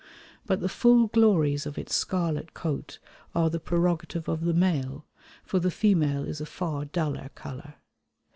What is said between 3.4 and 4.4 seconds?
the prerogative